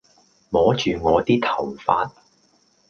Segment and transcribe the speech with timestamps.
[0.49, 2.09] 摸住我啲頭髮